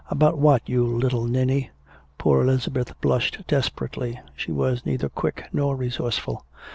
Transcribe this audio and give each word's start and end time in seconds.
"About 0.09 0.39
what, 0.39 0.67
you 0.67 0.83
little 0.83 1.25
ninny?" 1.25 1.69
Poor 2.17 2.41
Elizabeth 2.41 2.99
blushed 3.01 3.43
desperately. 3.47 4.19
She 4.35 4.51
was 4.51 4.83
neither 4.83 5.09
quick 5.09 5.43
nor 5.53 5.75
resourceful. 5.75 6.43